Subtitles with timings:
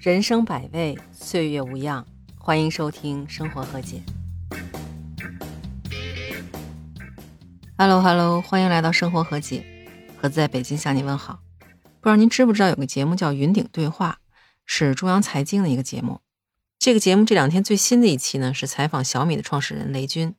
[0.00, 2.06] 人生百味，岁月无恙。
[2.38, 4.00] 欢迎收听《生活和解》。
[7.76, 9.64] Hello Hello，欢迎来到《生活和解》，
[10.16, 11.40] 盒子在北京向你问好。
[12.00, 14.20] 不知道您知不知道有个节目叫《云顶对话》，
[14.64, 16.20] 是中央财经的一个节目。
[16.78, 20.36] 这个节目这两天最新的一期呢，是采访小米的创始人雷军。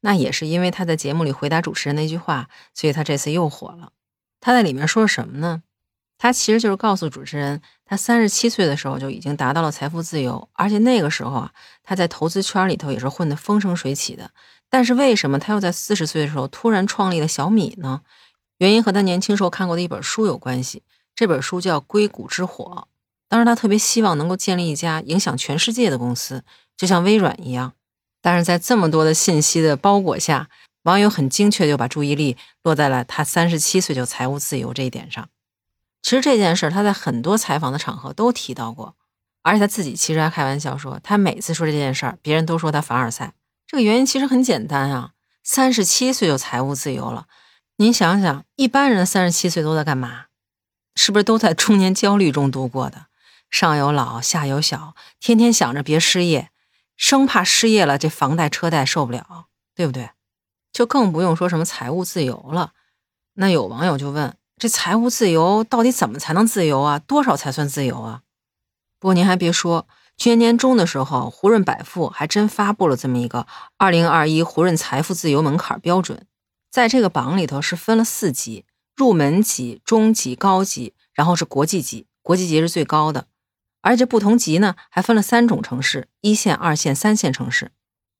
[0.00, 3.92] 那也是因为他在节目里回答主持人那句话，所以他这次又火了。
[4.40, 5.62] 他在里面说什么呢？
[6.16, 14.30] 他其实就是告诉主持人，他三十七岁的时候就已经达到了财富自由，而且那个时候啊，他在投资圈里头也是混得风生水起的。
[14.70, 18.00] 但是为什么他又在四十岁的时候突然创立了小米呢？
[18.58, 20.82] 原因和他年轻时候看过的一本书有关系。
[21.14, 22.64] 这本书叫《硅谷之火》。
[23.28, 26.42] 当时他特别希望能够建立一家影响全世界的公司，
[26.76, 27.72] 就像微软一样。
[28.22, 30.48] 但是在这么多的信息的包裹下，
[30.84, 35.28] 网友很精确就把注意力落在了他三十七岁就财务自由这一点上。
[36.04, 38.94] 其实这件事他在很多采访的场合都提到过，
[39.40, 43.32] 而且他自己其实还开玩笑说，他每次说这件事儿，别人都说他凡尔赛。
[43.66, 47.26] 这个原因其实很简单啊，三十七岁就财务自由了。
[47.76, 50.26] 您想想，一般人三十七岁都在干嘛？
[50.94, 53.06] 是不是都在中年焦虑中度过的？
[53.50, 56.50] 上有老，下有小，天天想着别失业，
[56.98, 60.10] 生怕失业了这房贷车贷受不了，对不对？
[60.70, 62.72] 就更不用说什么财务自由了。
[63.36, 64.36] 那有网友就问。
[64.56, 66.98] 这财务自由到底怎么才能自由啊？
[67.00, 68.22] 多少才算自由啊？
[69.00, 76.24] 不过您还别说，去年年中的时候，胡润百富还真发布了这么一个二零二一胡润财富自由门槛标准，
[76.70, 78.64] 在这个榜里头是分了四级：
[78.96, 83.26] 入门级、中级、高级，然后是国际级，国际级是最高的。
[83.82, 87.72] 而且不同级呢还分了三种城市：一线、二线、三线城市。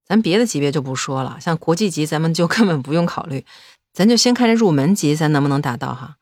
[0.05, 3.47] 咱别的级别就不说了，像国际级咱们就 根本不用考虑，
[3.95, 6.17] 咱就先看这入门级，咱能不能达到哈？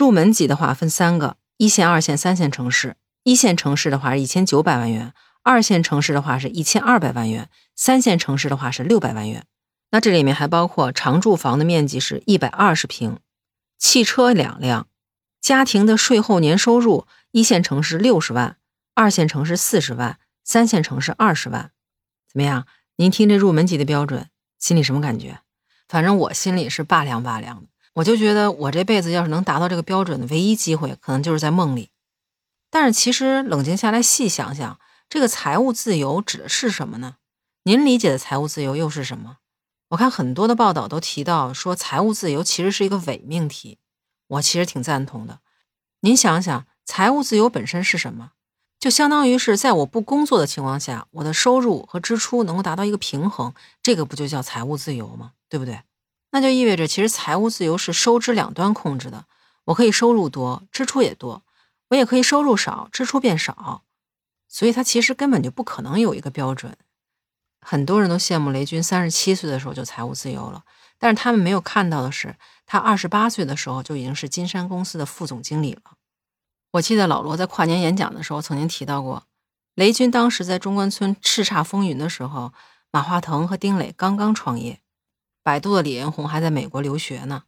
[0.00, 2.96] 入门级的话分三个：一线、二线、三线城市。
[3.22, 5.12] 一线城市的话是一千九百万元，
[5.42, 9.44] 二线城市的话是一千二百万元，三线城市的话是六百万元。
[9.90, 13.18] 那这里面还包括常住房的面积是一百二十平，
[13.76, 14.88] 汽车两辆，
[15.38, 18.56] 家庭的税后年收入，一线城市六十万，
[18.94, 21.72] 二线城市四十万，三线城市二十万。
[22.26, 22.66] 怎么样？
[22.96, 25.40] 您听这入门级的标准，心里什么感觉？
[25.86, 27.68] 反正我心里是拔凉拔凉的。
[27.94, 31.90] 我就觉得，我这辈子要是能达到这个标准的唯一机会，可能就是在梦里。
[32.70, 34.78] 但是其实冷静下来细想想，
[35.08, 37.16] 这个财务自由指的是什么呢？
[37.64, 39.38] 您理解的财务自由又是什么？
[39.88, 43.78] 我看很多的报道都提到说，财务自由其实是一个伪命题。
[44.28, 45.40] 我其实挺赞同的。
[46.02, 48.30] 您想想，财务自由本身是什么？
[48.78, 53.52] 就相当于是在我不工作的情况下，我的收入和支出能够达到一个平衡，
[53.82, 55.32] 这个不就叫财务自由吗？
[55.48, 55.80] 对不对？
[56.32, 59.26] 那就意味着，其实财务自由是收支两端控制的。
[59.64, 61.42] 我可以收入多，支出也多；
[61.88, 63.82] 我也可以收入少，支出变少。
[64.48, 66.76] 所以，他其实根本就不可能有一个标准。
[67.60, 70.64] 很多人都羡慕雷军三十七岁的时候就财务自由了，
[70.98, 75.82] 但是他们没有看到的是，他二十八岁的时候就已经是金山公司的副总经理了。
[76.72, 79.24] 我记得老罗在跨年演讲的时候曾经提到过，
[79.74, 82.52] 雷军当时在中关村叱咤风云的时候，
[82.90, 84.80] 马化腾和丁磊刚刚创业。
[85.42, 87.44] 百度的李彦宏还在美国留学呢。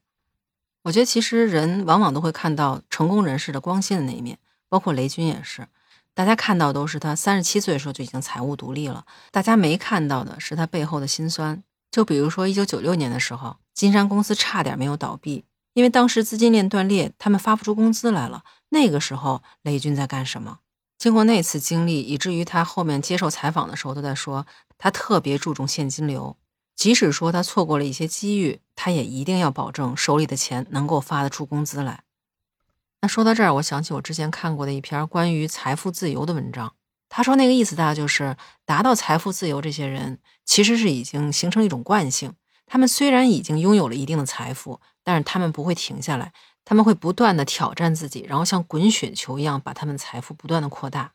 [0.85, 4.39] 我觉得其实人往往都会看到成功人士的光鲜的那一面，
[4.69, 5.69] 包括雷军也是。
[6.15, 11.63] 大家看到都是他三十七岁的时候就已经财务独立了，大家没看到的是他背后的辛酸。
[11.91, 18.45] 就比如说一九九六年的时候，金山公司差点没有倒闭，因为当时资金链断裂，他们发不出工资来了。
[18.71, 20.59] 那个时候雷军在干什么？
[20.99, 24.47] 经过那次经历，以至于他后面接受采访的时候都在说，
[24.79, 26.37] 他特别注重现金流。
[26.75, 32.03] 即使说他错过了一些机遇，他也一定要保证手里的钱能够发得出工资来。
[33.01, 36.75] 那说到这儿，我想起我之前看过的一篇关于财富自由的文章。
[37.09, 42.33] 他说那个意思大概就是达到财富自由，这些人其实是已经形成一种惯性。
[42.65, 46.33] 他们虽然已经拥有了一定的财富，但是他们不会停下来，
[46.65, 51.13] 他们会不断的挑战自己，然后像滚雪球一样把他们财富不断的扩大。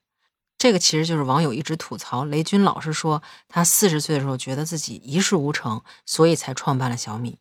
[0.58, 7.38] 这个其实就是网友一直吐槽雷军老是说他四十岁的时候觉得自己一事无成，所以才创办了小米。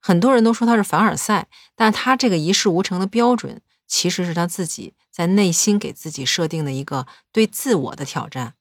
[0.00, 8.54] 很多人都说他是凡尔赛，但他这个一事无成的标准，其实是他自己在内心给自己设定的一个对自我的挑战。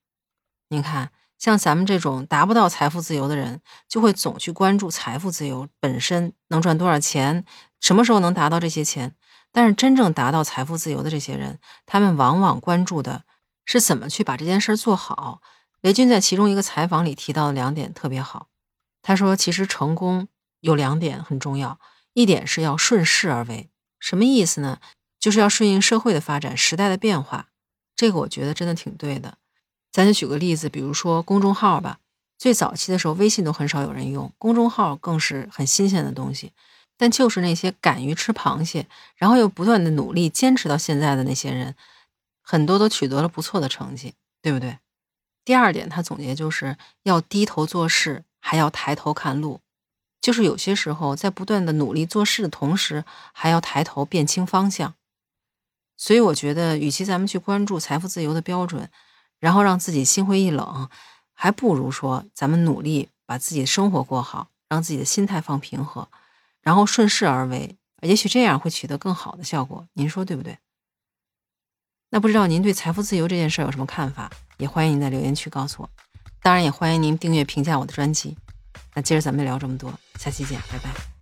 [0.69, 7.45] 您看，像咱们这种达不到财富自由的人，就会总去关注财富自由本身能赚多少钱，
[7.81, 9.13] 什么时候能达到这些钱。
[9.51, 13.23] 但是真正达到财富自由的这些人，他们往往关注的。
[13.65, 15.41] 是怎么去把这件事做好？
[15.81, 18.47] 雷军在其中一个采访里提到的两点特别好。
[19.01, 20.27] 他说：“其实成功
[20.61, 21.79] 有两点很重要，
[22.13, 23.69] 一点是要顺势而为，
[23.99, 24.79] 什么意思呢？
[25.19, 27.49] 就是要顺应社会的发展、时代的变化。
[27.95, 29.37] 这个我觉得真的挺对的。
[29.91, 31.99] 咱就举个例子，比如说公众号吧，
[32.37, 36.51] 最早期的时候，微信都很少有人用，公众号更是很新鲜的东西。
[36.97, 41.75] 但就是那些敢于吃螃蟹，然后又不断的努力坚持到现在的那些人，
[42.47, 44.77] 很多都取得了不错的成绩，对不对？
[45.43, 49.59] 第二点，他总结就是要低头做事，还要抬头看路，
[50.21, 53.03] 就是有些时候在不断的努力做事的同时，
[53.33, 54.93] 还要抬头辨清方向。
[55.97, 58.89] 所以我觉得，与其咱们去关注财富自由的标准，
[59.39, 60.89] 然后让自己心灰意冷，
[61.33, 66.07] 还不如说咱们努力把自己的生活过好，让自己的心态放平和。
[66.61, 70.57] 然后顺势而为，也许这样会取得更好的效果，您说对不对？
[72.15, 74.31] 那不知道您对财富自由这件事有什么看法？
[74.55, 75.89] 也欢迎您在留言区告诉我。
[76.41, 78.37] 当然，也欢迎您订阅、评价我的专辑。
[78.93, 81.14] 那今儿咱们就聊这么多，下期见，拜拜。